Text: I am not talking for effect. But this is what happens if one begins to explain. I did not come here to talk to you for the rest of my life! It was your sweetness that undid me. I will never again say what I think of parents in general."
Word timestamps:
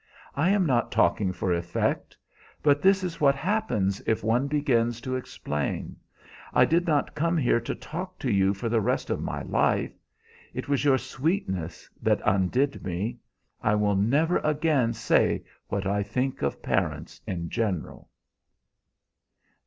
I 0.33 0.49
am 0.49 0.65
not 0.65 0.91
talking 0.91 1.31
for 1.31 1.53
effect. 1.53 2.17
But 2.63 2.81
this 2.81 3.03
is 3.03 3.21
what 3.21 3.35
happens 3.35 4.01
if 4.07 4.23
one 4.23 4.47
begins 4.47 4.99
to 5.01 5.15
explain. 5.15 5.95
I 6.55 6.65
did 6.65 6.87
not 6.87 7.13
come 7.13 7.37
here 7.37 7.59
to 7.61 7.75
talk 7.75 8.17
to 8.17 8.31
you 8.31 8.55
for 8.55 8.67
the 8.67 8.81
rest 8.81 9.11
of 9.11 9.21
my 9.21 9.43
life! 9.43 9.93
It 10.55 10.67
was 10.67 10.83
your 10.83 10.97
sweetness 10.97 11.87
that 12.01 12.19
undid 12.25 12.83
me. 12.83 13.19
I 13.61 13.75
will 13.75 13.95
never 13.95 14.39
again 14.39 14.93
say 14.93 15.43
what 15.67 15.85
I 15.85 16.01
think 16.01 16.41
of 16.41 16.63
parents 16.63 17.21
in 17.27 17.49
general." 17.49 18.09